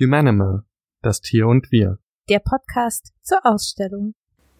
[0.00, 0.62] Humanimal,
[1.02, 1.98] das Tier und wir.
[2.28, 4.14] Der Podcast zur Ausstellung.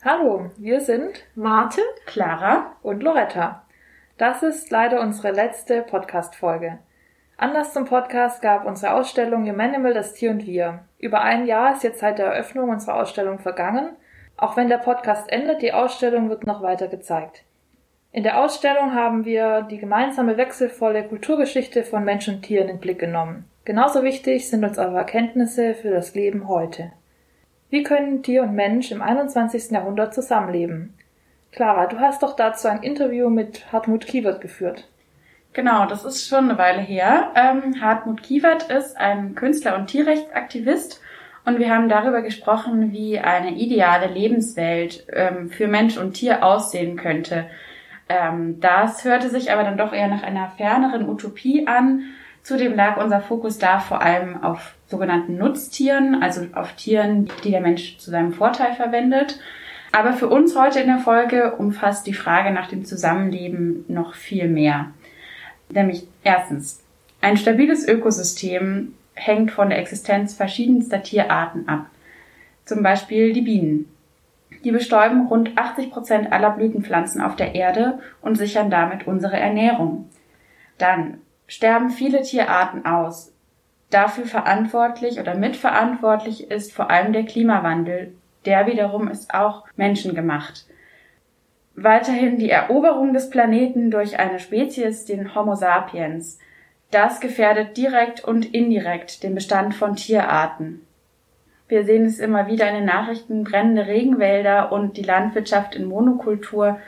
[0.05, 3.65] Hallo, wir sind Marte, Clara und Loretta.
[4.17, 6.81] Das ist leider unsere letzte Podcast-Folge.
[7.37, 10.81] Anlass zum Podcast gab unsere Ausstellung Humanimal, das Tier und wir.
[10.99, 13.91] Über ein Jahr ist jetzt seit der Eröffnung unserer Ausstellung vergangen.
[14.37, 17.45] Auch wenn der Podcast endet, die Ausstellung wird noch weiter gezeigt.
[18.11, 22.81] In der Ausstellung haben wir die gemeinsame wechselvolle Kulturgeschichte von Mensch und Tier in den
[22.81, 23.45] Blick genommen.
[23.69, 26.91] Genauso wichtig sind uns aber Erkenntnisse für das Leben heute.
[27.69, 29.73] Wie können Tier und Mensch im 21.
[29.73, 30.95] Jahrhundert zusammenleben?
[31.53, 34.89] Clara, du hast doch dazu ein Interview mit Hartmut Kiewert geführt.
[35.53, 37.31] Genau, das ist schon eine Weile her.
[37.35, 41.03] Ähm, Hartmut Kiewert ist ein Künstler und Tierrechtsaktivist
[41.45, 46.97] und wir haben darüber gesprochen, wie eine ideale Lebenswelt ähm, für Mensch und Tier aussehen
[46.97, 47.51] könnte.
[48.09, 52.05] Ähm, das hörte sich aber dann doch eher nach einer ferneren Utopie an
[52.43, 57.61] Zudem lag unser Fokus da vor allem auf sogenannten Nutztieren, also auf Tieren, die der
[57.61, 59.39] Mensch zu seinem Vorteil verwendet.
[59.93, 64.49] Aber für uns heute in der Folge umfasst die Frage nach dem Zusammenleben noch viel
[64.49, 64.87] mehr.
[65.71, 66.83] Nämlich erstens,
[67.21, 71.87] ein stabiles Ökosystem hängt von der Existenz verschiedenster Tierarten ab.
[72.65, 73.87] Zum Beispiel die Bienen.
[74.65, 80.09] Die bestäuben rund 80 Prozent aller Blütenpflanzen auf der Erde und sichern damit unsere Ernährung.
[80.79, 81.19] Dann
[81.49, 83.33] sterben viele Tierarten aus.
[83.91, 88.15] Dafür verantwortlich oder mitverantwortlich ist vor allem der Klimawandel.
[88.45, 90.67] Der wiederum ist auch menschengemacht.
[91.75, 96.39] Weiterhin die Eroberung des Planeten durch eine Spezies, den Homo sapiens.
[96.91, 100.85] Das gefährdet direkt und indirekt den Bestand von Tierarten.
[101.69, 106.79] Wir sehen es immer wieder in den Nachrichten, brennende Regenwälder und die Landwirtschaft in Monokultur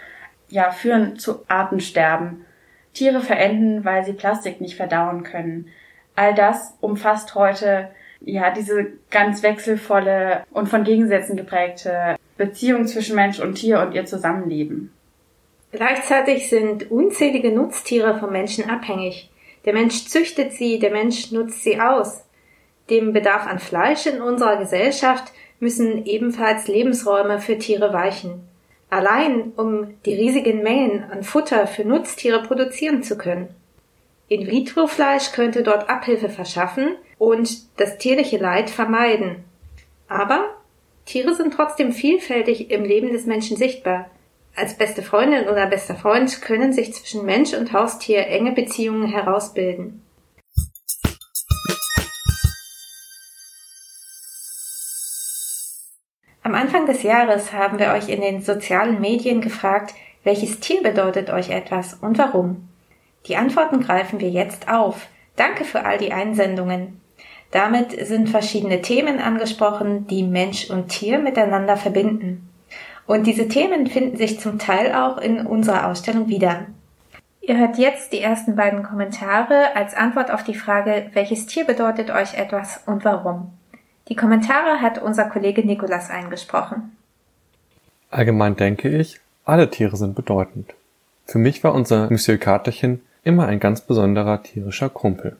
[0.48, 2.44] ja, führen zu Artensterben.
[2.92, 5.69] Tiere verenden, weil sie Plastik nicht verdauen können.
[6.16, 13.41] All das umfasst heute ja diese ganz wechselvolle und von Gegensätzen geprägte Beziehung zwischen Mensch
[13.41, 14.92] und Tier und ihr Zusammenleben.
[15.72, 19.31] Gleichzeitig sind unzählige Nutztiere vom Menschen abhängig.
[19.65, 22.25] Der Mensch züchtet sie, der Mensch nutzt sie aus.
[22.88, 28.50] Dem Bedarf an Fleisch in unserer Gesellschaft müssen ebenfalls Lebensräume für Tiere weichen
[28.91, 33.49] allein um die riesigen Mengen an Futter für Nutztiere produzieren zu können.
[34.28, 39.45] In-vitro-Fleisch könnte dort Abhilfe verschaffen und das tierliche Leid vermeiden.
[40.09, 40.55] Aber
[41.05, 44.11] Tiere sind trotzdem vielfältig im Leben des Menschen sichtbar.
[44.55, 50.03] Als beste Freundin oder bester Freund können sich zwischen Mensch und Haustier enge Beziehungen herausbilden.
[56.50, 59.94] Am Anfang des Jahres haben wir euch in den sozialen Medien gefragt,
[60.25, 62.69] welches Tier bedeutet euch etwas und warum.
[63.27, 65.06] Die Antworten greifen wir jetzt auf.
[65.37, 67.00] Danke für all die Einsendungen.
[67.53, 72.50] Damit sind verschiedene Themen angesprochen, die Mensch und Tier miteinander verbinden.
[73.06, 76.66] Und diese Themen finden sich zum Teil auch in unserer Ausstellung wieder.
[77.43, 82.10] Ihr hört jetzt die ersten beiden Kommentare als Antwort auf die Frage, welches Tier bedeutet
[82.10, 83.53] euch etwas und warum.
[84.10, 86.97] Die Kommentare hat unser Kollege Nikolas eingesprochen.
[88.10, 90.75] Allgemein denke ich, alle Tiere sind bedeutend.
[91.26, 95.37] Für mich war unser Monsieur Katerchen immer ein ganz besonderer tierischer Kumpel.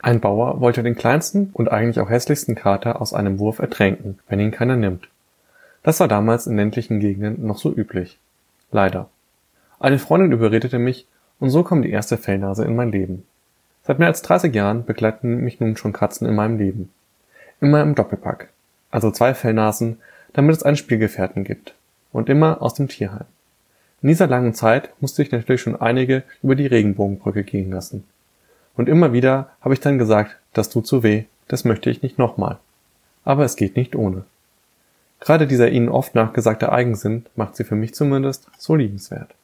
[0.00, 4.40] Ein Bauer wollte den kleinsten und eigentlich auch hässlichsten Kater aus einem Wurf ertränken, wenn
[4.40, 5.08] ihn keiner nimmt.
[5.84, 8.18] Das war damals in ländlichen Gegenden noch so üblich.
[8.72, 9.08] Leider.
[9.78, 11.06] Eine Freundin überredete mich,
[11.40, 13.24] und so kam die erste Fellnase in mein Leben.
[13.82, 16.90] Seit mehr als 30 Jahren begleiten mich nun schon Katzen in meinem Leben.
[17.60, 18.48] Immer im Doppelpack.
[18.90, 19.98] Also zwei Fellnasen,
[20.32, 21.74] damit es einen Spielgefährten gibt.
[22.12, 23.24] Und immer aus dem Tierheim.
[24.02, 28.04] In dieser langen Zeit musste ich natürlich schon einige über die Regenbogenbrücke gehen lassen.
[28.76, 32.18] Und immer wieder habe ich dann gesagt, das tut so weh, das möchte ich nicht
[32.18, 32.58] nochmal.
[33.24, 34.24] Aber es geht nicht ohne.
[35.20, 39.34] Gerade dieser ihnen oft nachgesagte Eigensinn macht sie für mich zumindest so liebenswert.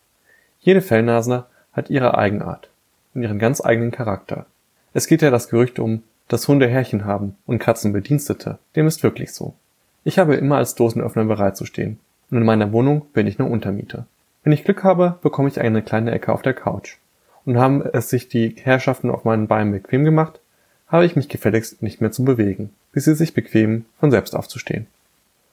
[0.60, 2.70] Jede Fellnasner hat ihre Eigenart
[3.14, 4.46] und ihren ganz eigenen Charakter.
[4.94, 8.58] Es geht ja das Gerücht um, dass Hunde Herrchen haben und Katzen Bedienstete.
[8.74, 9.54] Dem ist wirklich so.
[10.02, 12.00] Ich habe immer als Dosenöffner bereit zu stehen
[12.30, 14.06] und in meiner Wohnung bin ich nur Untermieter.
[14.42, 16.96] Wenn ich Glück habe, bekomme ich eine kleine Ecke auf der Couch.
[17.44, 20.40] Und haben es sich die Herrschaften auf meinen Beinen bequem gemacht,
[20.88, 24.86] habe ich mich gefälligst nicht mehr zu bewegen, bis sie sich bequemen, von selbst aufzustehen.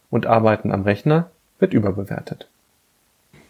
[0.09, 1.29] Und Arbeiten am Rechner
[1.59, 2.47] wird überbewertet.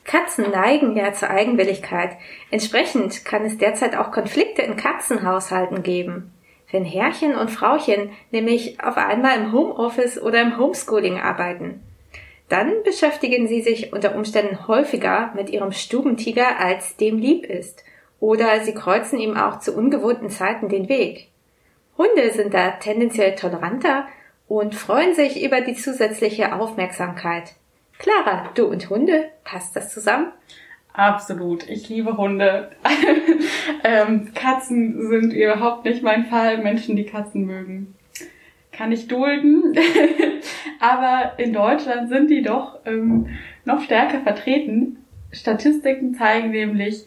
[0.04, 2.18] Katzen neigen ja zur Eigenwilligkeit.
[2.52, 6.34] Entsprechend kann es derzeit auch Konflikte in Katzenhaushalten geben.
[6.72, 11.82] Wenn Herrchen und Frauchen nämlich auf einmal im Homeoffice oder im Homeschooling arbeiten.
[12.50, 17.84] dann beschäftigen sie sich unter Umständen häufiger mit ihrem Stubentiger, als dem lieb ist.
[18.20, 21.30] Oder sie kreuzen ihm auch zu ungewohnten Zeiten den Weg.
[21.98, 24.08] Hunde sind da tendenziell toleranter
[24.48, 27.56] und freuen sich über die zusätzliche Aufmerksamkeit.
[27.98, 30.32] Clara, du und Hunde, passt das zusammen?
[30.94, 31.68] Absolut.
[31.70, 32.70] Ich liebe Hunde.
[33.84, 36.60] ähm, Katzen sind überhaupt nicht mein Fall.
[36.60, 37.96] Menschen, die Katzen mögen,
[38.72, 39.74] kann ich dulden.
[40.80, 43.30] Aber in Deutschland sind die doch ähm,
[43.66, 44.98] noch stärker vertreten.
[45.32, 47.06] Statistiken zeigen nämlich,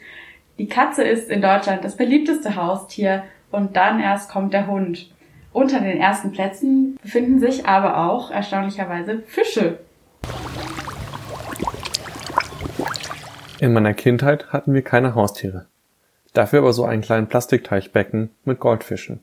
[0.59, 5.13] die Katze ist in Deutschland das beliebteste Haustier und dann erst kommt der Hund.
[5.53, 9.79] Unter den ersten Plätzen befinden sich aber auch erstaunlicherweise Fische.
[13.59, 15.65] In meiner Kindheit hatten wir keine Haustiere.
[16.35, 19.21] Dafür aber so einen kleinen Plastikteichbecken mit Goldfischen.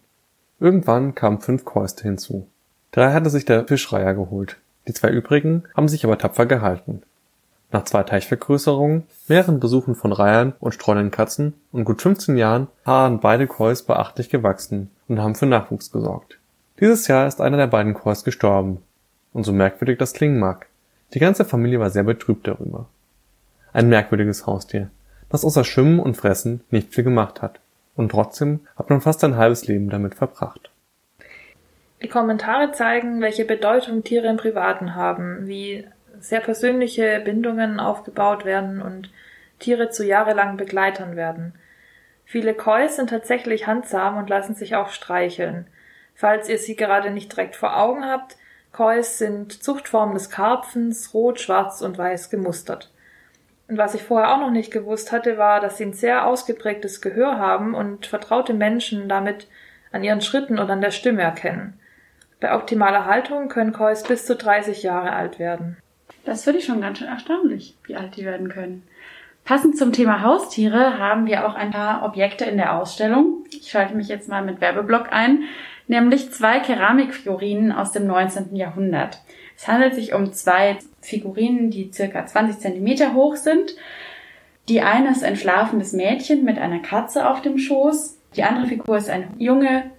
[0.59, 2.47] Irgendwann kamen fünf Käuste hinzu.
[2.91, 4.57] Drei hatte sich der Fischreiher geholt.
[4.87, 7.03] Die zwei übrigen haben sich aber tapfer gehalten.
[7.71, 13.19] Nach zwei Teichvergrößerungen, mehreren Besuchen von Reihern und streunenden Katzen und gut 15 Jahren waren
[13.19, 16.39] beide Kois beachtlich gewachsen und haben für Nachwuchs gesorgt.
[16.79, 18.79] Dieses Jahr ist einer der beiden Kois gestorben.
[19.31, 20.67] Und so merkwürdig das klingen mag.
[21.13, 22.87] Die ganze Familie war sehr betrübt darüber.
[23.73, 24.91] Ein merkwürdiges Haustier,
[25.29, 27.59] das außer Schwimmen und Fressen nicht viel gemacht hat.
[27.95, 30.69] Und trotzdem hat man fast ein halbes Leben damit verbracht.
[32.03, 35.87] Die Kommentare zeigen, welche Bedeutung Tiere im Privaten haben, wie
[36.19, 39.09] sehr persönliche Bindungen aufgebaut werden und
[39.59, 41.53] Tiere zu jahrelangen Begleitern werden.
[42.25, 45.65] Viele Kois sind tatsächlich handsam und lassen sich auch streicheln.
[46.13, 48.37] Falls ihr sie gerade nicht direkt vor Augen habt,
[48.71, 52.92] Kois sind Zuchtformen des Karpfens, rot, schwarz und weiß gemustert.
[53.67, 57.01] Und was ich vorher auch noch nicht gewusst hatte, war, dass sie ein sehr ausgeprägtes
[57.01, 59.47] Gehör haben und vertraute Menschen damit
[59.91, 61.79] an ihren Schritten und an der Stimme erkennen.
[62.39, 65.77] Bei optimaler Haltung können Kois bis zu 30 Jahre alt werden.
[66.25, 68.83] Das finde ich schon ganz schön erstaunlich, wie alt die werden können.
[69.45, 73.45] Passend zum Thema Haustiere haben wir auch ein paar Objekte in der Ausstellung.
[73.49, 75.43] Ich schalte mich jetzt mal mit Werbeblock ein,
[75.87, 78.55] nämlich zwei Keramikfigurinen aus dem 19.
[78.55, 79.19] Jahrhundert.
[79.63, 83.77] Es handelt sich um zwei Figurinen, die circa 20 Zentimeter hoch sind.
[84.67, 88.19] Die eine ist ein schlafendes Mädchen mit einer Katze auf dem Schoß.
[88.35, 89.89] Die andere Figur ist ein Junge,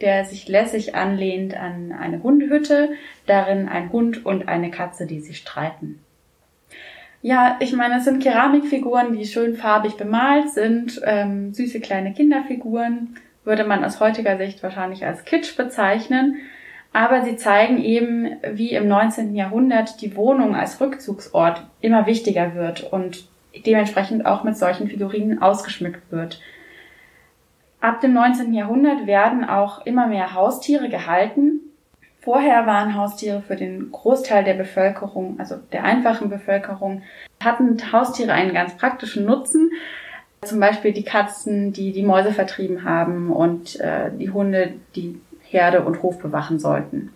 [0.00, 2.92] der sich lässig anlehnt an eine Hundehütte,
[3.26, 6.00] darin ein Hund und eine Katze, die sich streiten.
[7.20, 13.18] Ja, ich meine, es sind Keramikfiguren, die schön farbig bemalt sind, ähm, süße kleine Kinderfiguren,
[13.44, 16.38] würde man aus heutiger Sicht wahrscheinlich als Kitsch bezeichnen.
[16.92, 19.34] Aber sie zeigen eben, wie im 19.
[19.34, 23.28] Jahrhundert die Wohnung als Rückzugsort immer wichtiger wird und
[23.64, 26.40] dementsprechend auch mit solchen Figurinen ausgeschmückt wird.
[27.80, 28.52] Ab dem 19.
[28.52, 31.60] Jahrhundert werden auch immer mehr Haustiere gehalten.
[32.20, 37.02] Vorher waren Haustiere für den Großteil der Bevölkerung, also der einfachen Bevölkerung,
[37.42, 39.70] hatten Haustiere einen ganz praktischen Nutzen.
[40.42, 45.82] Zum Beispiel die Katzen, die die Mäuse vertrieben haben und äh, die Hunde, die Herde
[45.82, 47.10] und Hof bewachen sollten.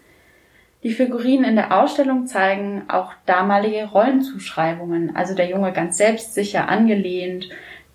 [0.83, 7.49] Die Figurinen in der Ausstellung zeigen auch damalige Rollenzuschreibungen, also der Junge ganz selbstsicher angelehnt,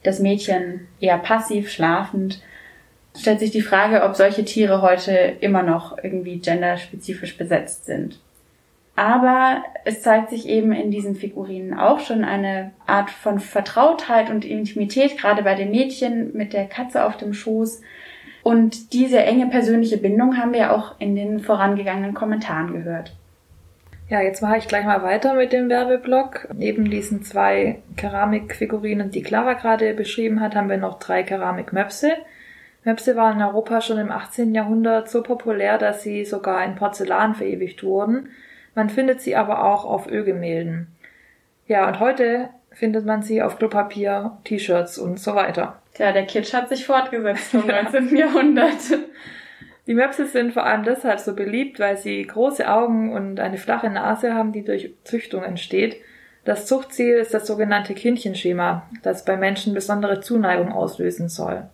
[0.04, 2.42] das Mädchen eher passiv schlafend
[3.18, 8.20] stellt sich die Frage, ob solche Tiere heute immer noch irgendwie genderspezifisch besetzt sind.
[8.96, 14.44] Aber es zeigt sich eben in diesen Figurinen auch schon eine Art von Vertrautheit und
[14.44, 17.82] Intimität, gerade bei den Mädchen mit der Katze auf dem Schoß.
[18.44, 23.16] Und diese enge persönliche Bindung haben wir auch in den vorangegangenen Kommentaren gehört.
[24.10, 26.48] Ja, jetzt mache ich gleich mal weiter mit dem Werbeblock.
[26.56, 32.14] Neben diesen zwei Keramikfigurinen, die Clara gerade beschrieben hat, haben wir noch drei Keramikmöpse.
[32.84, 34.56] Möpse waren in Europa schon im 18.
[34.56, 38.30] Jahrhundert so populär, dass sie sogar in Porzellan verewigt wurden.
[38.74, 40.88] Man findet sie aber auch auf Ölgemälden.
[41.68, 45.82] Ja, und heute findet man sie auf Klopapier, T-Shirts und so weiter.
[45.94, 48.16] Tja, der Kitsch hat sich fortgesetzt vom 19.
[48.16, 48.78] Jahrhundert.
[49.88, 53.90] Die Möpse sind vor allem deshalb so beliebt, weil sie große Augen und eine flache
[53.90, 55.98] Nase haben, die durch Züchtung entsteht.
[56.46, 61.68] Das Zuchtziel ist das sogenannte Kindchenschema, das bei Menschen besondere Zuneigung auslösen soll.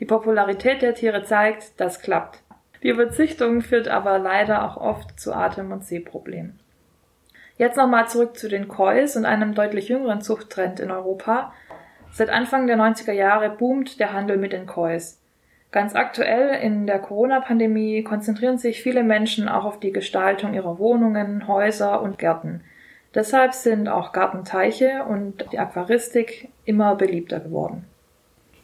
[0.00, 2.40] Die Popularität der Tiere zeigt, das klappt.
[2.82, 6.60] Die Überzüchtung führt aber leider auch oft zu Atem- und Sehproblemen.
[7.58, 11.52] Jetzt nochmal zurück zu den Kois und einem deutlich jüngeren Zuchttrend in Europa.
[12.12, 15.18] Seit Anfang der 90er Jahre boomt der Handel mit den Kois.
[15.72, 21.48] Ganz aktuell in der Corona-Pandemie konzentrieren sich viele Menschen auch auf die Gestaltung ihrer Wohnungen,
[21.48, 22.62] Häuser und Gärten.
[23.14, 27.84] Deshalb sind auch Gartenteiche und die Aquaristik immer beliebter geworden.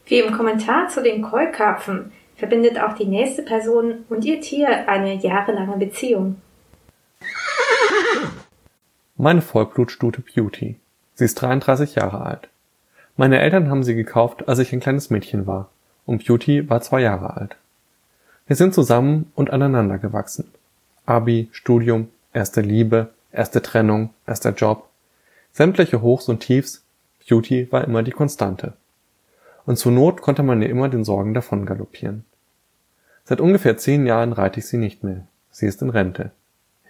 [0.06, 5.14] Wie im Kommentar zu den Keukarpfen verbindet auch die nächste Person und ihr Tier eine
[5.14, 6.36] jahrelange Beziehung.
[9.16, 10.74] Meine Vollblutstute Beauty.
[11.14, 12.48] Sie ist 33 Jahre alt.
[13.16, 15.70] Meine Eltern haben sie gekauft, als ich ein kleines Mädchen war,
[16.04, 17.56] und Beauty war zwei Jahre alt.
[18.48, 20.50] Wir sind zusammen und aneinander gewachsen.
[21.06, 24.88] Abi, Studium, erste Liebe, erste Trennung, erster Job.
[25.52, 26.82] Sämtliche Hochs und Tiefs,
[27.28, 28.72] Beauty war immer die Konstante.
[29.64, 32.24] Und zur Not konnte man ihr immer den Sorgen davon galoppieren.
[33.22, 35.24] Seit ungefähr zehn Jahren reite ich sie nicht mehr.
[35.52, 36.32] Sie ist in Rente.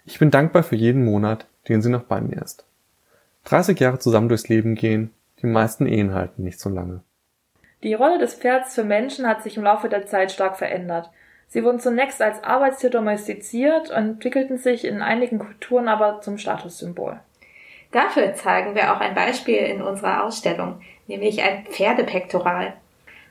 [0.05, 2.65] Ich bin dankbar für jeden Monat, den sie noch bei mir ist.
[3.45, 7.01] 30 Jahre zusammen durchs Leben gehen, die meisten Ehen halten nicht so lange.
[7.83, 11.11] Die Rolle des Pferds für Menschen hat sich im Laufe der Zeit stark verändert.
[11.47, 17.19] Sie wurden zunächst als Arbeitstier domestiziert und entwickelten sich in einigen Kulturen aber zum Statussymbol.
[17.91, 22.73] Dafür zeigen wir auch ein Beispiel in unserer Ausstellung, nämlich ein Pferdepektoral.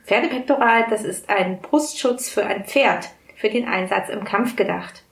[0.05, 5.04] Pferdepektoral, das ist ein Brustschutz für ein Pferd, für den Einsatz im Kampf gedacht.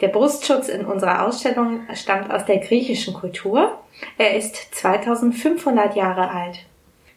[0.00, 3.78] Der Brustschutz in unserer Ausstellung stammt aus der griechischen Kultur.
[4.18, 6.66] Er ist 2500 Jahre alt.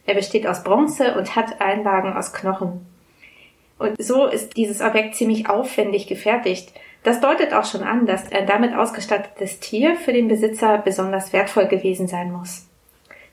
[0.06, 2.86] Er besteht aus Bronze und hat Einlagen aus Knochen.
[3.78, 6.72] Und so ist dieses Objekt ziemlich aufwendig gefertigt.
[7.02, 11.66] Das deutet auch schon an, dass ein damit ausgestattetes Tier für den Besitzer besonders wertvoll
[11.66, 12.66] gewesen sein muss.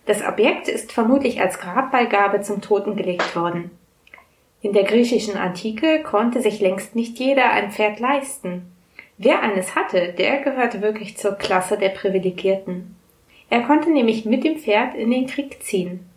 [0.06, 3.72] Das Objekt ist vermutlich als Grabbeigabe zum Toten gelegt worden.
[4.62, 8.72] In der griechischen Antike konnte sich längst nicht jeder ein Pferd leisten.
[9.18, 12.96] Wer eines hatte, der gehörte wirklich zur Klasse der Privilegierten.
[13.50, 16.08] Er konnte nämlich mit dem Pferd in den Krieg ziehen.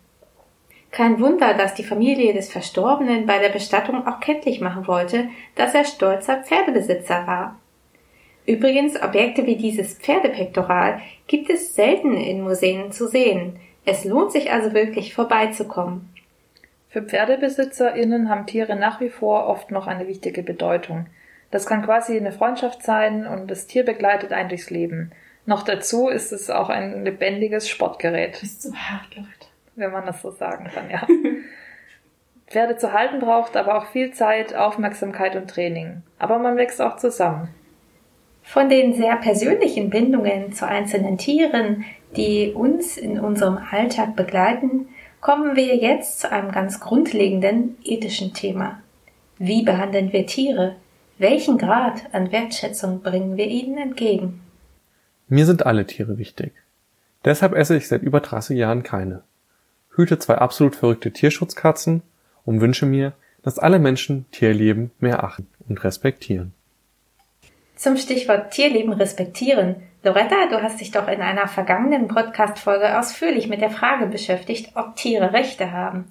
[0.91, 5.73] Kein Wunder, dass die Familie des Verstorbenen bei der Bestattung auch kenntlich machen wollte, dass
[5.73, 7.59] er stolzer Pferdebesitzer war.
[8.45, 13.59] Übrigens, Objekte wie dieses Pferdepektoral gibt es selten in Museen zu sehen.
[13.85, 16.13] Es lohnt sich also wirklich vorbeizukommen.
[16.89, 21.05] Für PferdebesitzerInnen haben Tiere nach wie vor oft noch eine wichtige Bedeutung.
[21.51, 25.11] Das kann quasi eine Freundschaft sein und das Tier begleitet einen durchs Leben.
[25.45, 28.35] Noch dazu ist es auch ein lebendiges Sportgerät.
[28.35, 31.05] Das ist so hart, Leute wenn man das so sagen kann, ja.
[32.47, 36.03] Pferde zu halten braucht aber auch viel Zeit, Aufmerksamkeit und Training.
[36.19, 37.49] Aber man wächst auch zusammen.
[38.43, 41.85] Von den sehr persönlichen Bindungen zu einzelnen Tieren,
[42.17, 44.89] die uns in unserem Alltag begleiten,
[45.21, 48.81] kommen wir jetzt zu einem ganz grundlegenden ethischen Thema.
[49.37, 50.75] Wie behandeln wir Tiere?
[51.17, 54.41] Welchen Grad an Wertschätzung bringen wir ihnen entgegen?
[55.27, 56.53] Mir sind alle Tiere wichtig.
[57.25, 59.23] Deshalb esse ich seit über 30 Jahren keine
[59.95, 62.01] hüte zwei absolut verrückte Tierschutzkatzen
[62.45, 63.13] und wünsche mir,
[63.43, 66.53] dass alle Menschen Tierleben mehr achten und respektieren.
[67.75, 69.75] Zum Stichwort Tierleben respektieren.
[70.03, 74.95] Loretta, du hast dich doch in einer vergangenen Podcast-Folge ausführlich mit der Frage beschäftigt, ob
[74.95, 76.05] Tiere Rechte haben.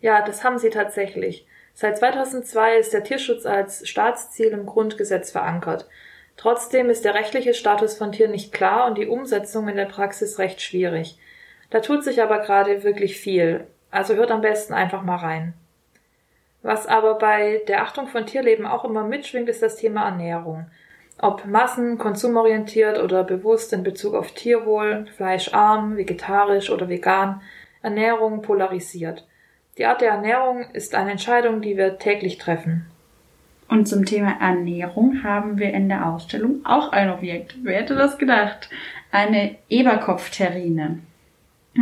[0.00, 1.46] Ja, das haben sie tatsächlich.
[1.80, 5.86] Seit 2002 ist der Tierschutz als Staatsziel im Grundgesetz verankert.
[6.36, 10.40] Trotzdem ist der rechtliche Status von Tieren nicht klar und die Umsetzung in der Praxis
[10.40, 11.20] recht schwierig.
[11.70, 13.64] Da tut sich aber gerade wirklich viel.
[13.92, 15.54] Also hört am besten einfach mal rein.
[16.62, 20.66] Was aber bei der Achtung von Tierleben auch immer mitschwingt, ist das Thema Ernährung.
[21.20, 27.40] Ob massen-, konsumorientiert oder bewusst in Bezug auf Tierwohl, fleischarm, vegetarisch oder vegan,
[27.82, 29.28] Ernährung polarisiert.
[29.78, 32.86] Die Art der Ernährung ist eine Entscheidung, die wir täglich treffen.
[33.68, 37.54] Und zum Thema Ernährung haben wir in der Ausstellung auch ein Objekt.
[37.62, 38.70] Wer hätte das gedacht?
[39.12, 40.98] Eine Eberkopfterrine.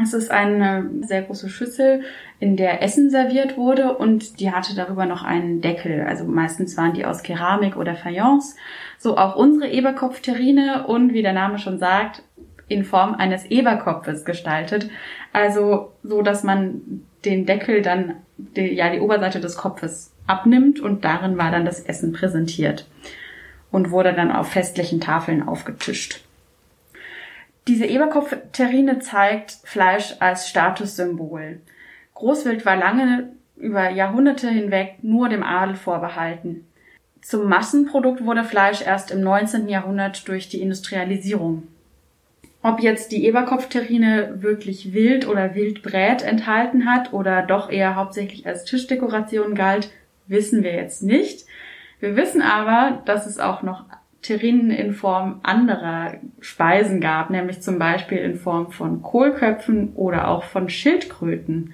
[0.02, 2.02] Es ist eine sehr große Schüssel,
[2.38, 6.02] in der Essen serviert wurde und die hatte darüber noch einen Deckel.
[6.02, 8.56] Also meistens waren die aus Keramik oder Fayence.
[8.98, 12.22] So auch unsere Eberkopfterrine und wie der Name schon sagt,
[12.68, 14.90] in Form eines Eberkopfes gestaltet.
[15.32, 21.04] Also so, dass man den Deckel dann, die, ja, die Oberseite des Kopfes abnimmt und
[21.04, 22.88] darin war dann das Essen präsentiert
[23.70, 26.22] und wurde dann auf festlichen Tafeln aufgetischt.
[27.68, 31.60] Diese Eberkopf-Terrine zeigt Fleisch als Statussymbol.
[32.14, 36.66] Großwild war lange über Jahrhunderte hinweg nur dem Adel vorbehalten.
[37.22, 39.68] Zum Massenprodukt wurde Fleisch erst im 19.
[39.68, 41.64] Jahrhundert durch die Industrialisierung.
[42.66, 48.64] Ob jetzt die Eberkopfterrine wirklich wild oder wildbrät enthalten hat oder doch eher hauptsächlich als
[48.64, 49.92] Tischdekoration galt,
[50.26, 51.46] wissen wir jetzt nicht.
[52.00, 53.84] Wir wissen aber, dass es auch noch
[54.20, 60.42] Terrinen in Form anderer Speisen gab, nämlich zum Beispiel in Form von Kohlköpfen oder auch
[60.42, 61.72] von Schildkröten.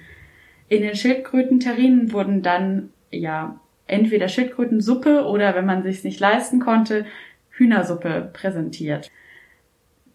[0.69, 7.07] In den Schildkrötenterrinen wurden dann ja entweder Schildkrötensuppe oder wenn man sich nicht leisten konnte,
[7.49, 9.09] Hühnersuppe präsentiert.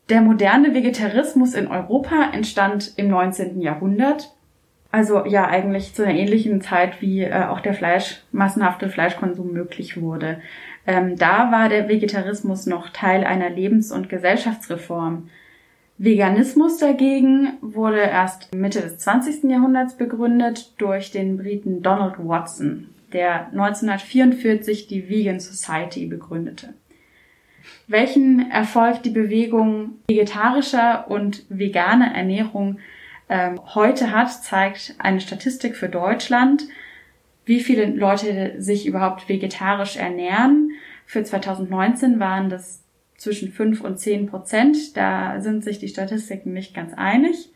[0.09, 3.61] Der moderne Vegetarismus in Europa entstand im 19.
[3.61, 4.35] Jahrhundert.
[4.91, 10.01] Also ja, eigentlich zu einer ähnlichen Zeit, wie äh, auch der Fleisch, massenhafte Fleischkonsum möglich
[10.01, 10.41] wurde.
[10.87, 15.29] Ähm, da war der Vegetarismus noch Teil einer Lebens- und Gesellschaftsreform.
[15.99, 19.51] Veganismus dagegen wurde erst Mitte des 20.
[19.51, 26.73] Jahrhunderts begründet durch den Briten Donald Watson, der 1944 die Vegan Society begründete.
[27.87, 32.79] Welchen Erfolg die Bewegung vegetarischer und veganer Ernährung
[33.29, 36.65] ähm, heute hat, zeigt eine Statistik für Deutschland,
[37.45, 40.73] wie viele Leute sich überhaupt vegetarisch ernähren.
[41.07, 42.85] Für 2019 waren das
[43.17, 44.97] zwischen 5 und 10 Prozent.
[44.97, 47.51] Da sind sich die Statistiken nicht ganz einig.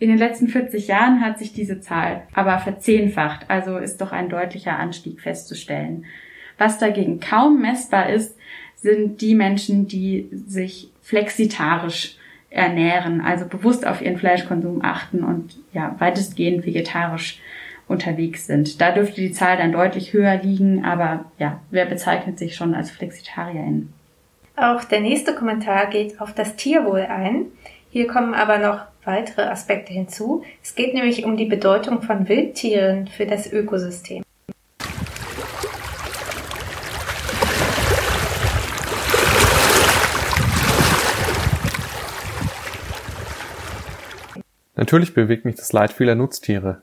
[0.00, 4.30] In den letzten 40 Jahren hat sich diese Zahl aber verzehnfacht, also ist doch ein
[4.30, 6.06] deutlicher Anstieg festzustellen.
[6.56, 8.36] Was dagegen kaum messbar ist,
[8.82, 12.16] sind die Menschen, die sich flexitarisch
[12.50, 17.40] ernähren, also bewusst auf ihren Fleischkonsum achten und ja, weitestgehend vegetarisch
[17.86, 18.80] unterwegs sind.
[18.80, 22.90] Da dürfte die Zahl dann deutlich höher liegen, aber ja, wer bezeichnet sich schon als
[22.90, 23.92] Flexitarierin?
[24.56, 27.46] Auch der nächste Kommentar geht auf das Tierwohl ein.
[27.90, 30.44] Hier kommen aber noch weitere Aspekte hinzu.
[30.62, 34.22] Es geht nämlich um die Bedeutung von Wildtieren für das Ökosystem.
[44.80, 46.80] Natürlich bewegt mich das Leid vieler Nutztiere.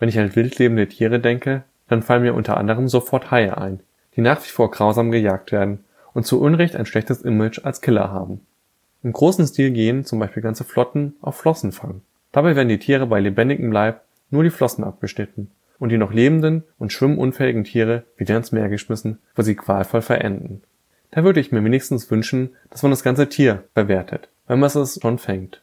[0.00, 3.78] Wenn ich an wildlebende Tiere denke, dann fallen mir unter anderem sofort Haie ein,
[4.16, 8.10] die nach wie vor grausam gejagt werden und zu Unrecht ein schlechtes Image als Killer
[8.10, 8.40] haben.
[9.04, 12.00] Im großen Stil gehen zum Beispiel ganze Flotten auf Flossenfang.
[12.32, 14.00] Dabei werden die Tiere bei lebendigem Leib
[14.30, 19.20] nur die Flossen abgeschnitten und die noch lebenden und schwimmunfähigen Tiere wieder ins Meer geschmissen,
[19.36, 20.62] wo sie qualvoll verenden.
[21.12, 24.98] Da würde ich mir wenigstens wünschen, dass man das ganze Tier verwertet, wenn man es
[25.00, 25.62] schon fängt.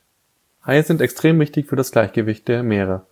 [0.69, 3.07] Haie sind extrem wichtig für das Gleichgewicht der Meere.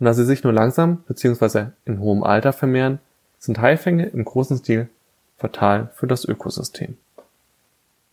[0.00, 1.66] Und da sie sich nur langsam bzw.
[1.84, 2.98] in hohem Alter vermehren,
[3.38, 4.88] sind Haifänge im großen Stil
[5.36, 6.96] fatal für das Ökosystem.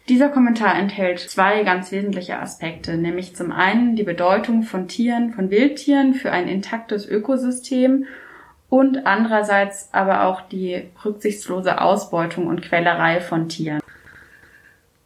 [0.10, 5.52] Dieser Kommentar enthält zwei ganz wesentliche Aspekte, nämlich zum einen die Bedeutung von Tieren, von
[5.52, 8.06] Wildtieren für ein intaktes Ökosystem
[8.68, 13.81] und andererseits aber auch die rücksichtslose Ausbeutung und Quälerei von Tieren.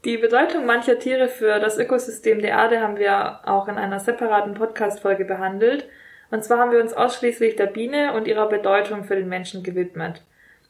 [0.05, 4.53] Die Bedeutung mancher Tiere für das Ökosystem der Erde haben wir auch in einer separaten
[4.53, 5.89] Podcast-Folge behandelt.
[6.29, 10.21] Und zwar haben wir uns ausschließlich der Biene und ihrer Bedeutung für den Menschen gewidmet.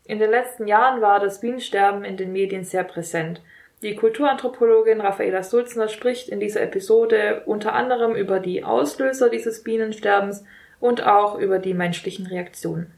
[0.06, 3.42] In den letzten Jahren war das Bienensterben in den Medien sehr präsent.
[3.82, 10.46] Die Kulturanthropologin Raffaela Sulzner spricht in dieser Episode unter anderem über die Auslöser dieses Bienensterbens
[10.80, 12.90] und auch über die menschlichen Reaktionen.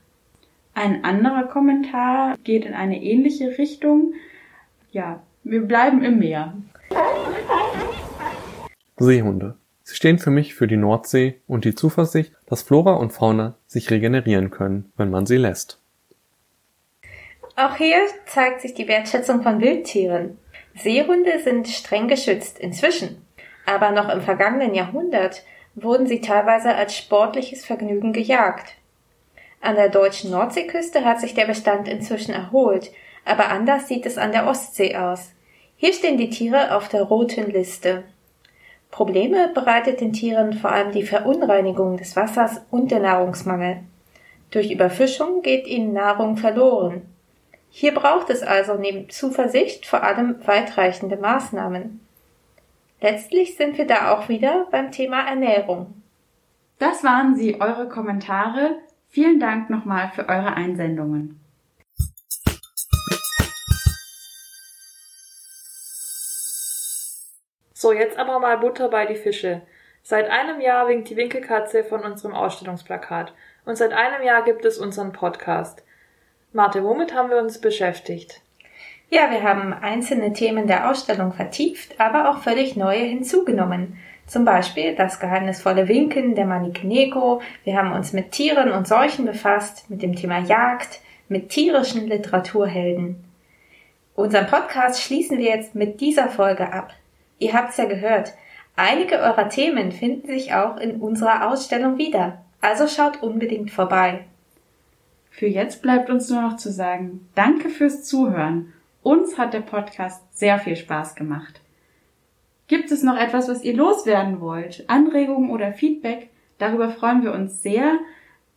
[0.75, 4.13] Ein anderer Kommentar geht in eine ähnliche Richtung.
[4.91, 6.53] Ja, wir bleiben im Meer.
[8.97, 9.55] Seehunde.
[9.83, 13.89] Sie stehen für mich für die Nordsee und die Zuversicht, dass Flora und Fauna sich
[13.89, 15.79] regenerieren können, wenn man sie lässt.
[17.55, 20.37] Auch hier zeigt sich die Wertschätzung von Wildtieren.
[20.75, 23.25] Seehunde sind streng geschützt inzwischen,
[23.65, 28.75] aber noch im vergangenen Jahrhundert wurden sie teilweise als sportliches Vergnügen gejagt.
[29.61, 32.91] An der deutschen Nordseeküste hat sich der Bestand inzwischen erholt,
[33.25, 35.31] aber anders sieht es an der Ostsee aus.
[35.79, 38.03] Hier stehen die Tiere auf der roten Liste.
[38.89, 43.81] Probleme bereitet den Tieren vor allem die Verunreinigung des Wassers und der Nahrungsmangel.
[44.49, 47.03] Durch Überfischung geht ihnen Nahrung verloren.
[47.69, 51.99] Hier braucht es also neben Zuversicht vor allem weitreichende Maßnahmen.
[52.99, 56.01] Letztlich sind wir da auch wieder beim Thema Ernährung.
[56.79, 58.77] Das waren sie, eure Kommentare.
[59.09, 61.39] Vielen Dank nochmal für eure Einsendungen.
[67.79, 69.61] So, jetzt aber mal Butter bei die Fische.
[70.01, 73.33] Seit einem Jahr winkt die Winkelkatze von unserem Ausstellungsplakat.
[73.65, 75.83] Und seit einem Jahr gibt es unseren Podcast.
[76.53, 78.41] Marte, womit haben wir uns beschäftigt?
[79.11, 83.99] Ja, wir haben einzelne Themen der Ausstellung vertieft, aber auch völlig neue hinzugenommen.
[84.25, 87.43] Zum Beispiel das geheimnisvolle Winken der Manikeneko.
[87.63, 93.23] Wir haben uns mit Tieren und Seuchen befasst, mit dem Thema Jagd, mit tierischen Literaturhelden.
[94.15, 96.95] Unseren Podcast schließen wir jetzt mit dieser Folge ab.
[97.39, 98.33] Ihr habt's ja gehört.
[98.75, 102.43] Einige eurer Themen finden sich auch in unserer Ausstellung wieder.
[102.61, 104.25] Also schaut unbedingt vorbei.
[105.31, 108.73] Für jetzt bleibt uns nur noch zu sagen, danke fürs Zuhören.
[109.03, 111.61] Uns hat der Podcast sehr viel Spaß gemacht.
[112.67, 114.83] Gibt es noch etwas, was ihr loswerden wollt?
[114.87, 116.29] Anregungen oder Feedback?
[116.57, 117.99] Darüber freuen wir uns sehr.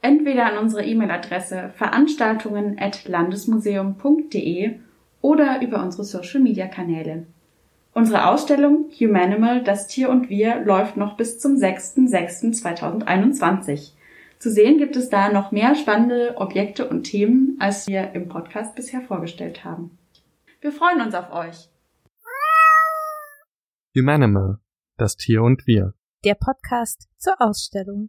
[0.02, 4.70] Entweder an unsere E-Mail-Adresse veranstaltungen.landesmuseum.de
[5.20, 7.26] oder über unsere Social-Media-Kanäle.
[7.92, 13.94] Unsere Ausstellung Humanimal, das Tier und wir läuft noch bis zum 6.6.2021.
[14.38, 18.76] Zu sehen gibt es da noch mehr spannende Objekte und Themen, als wir im Podcast
[18.76, 19.98] bisher vorgestellt haben.
[20.60, 21.68] Wir freuen uns auf euch.
[23.96, 24.58] Humanimal,
[24.96, 25.94] Das Tier und wir.
[26.24, 28.08] Der Podcast zur Ausstellung.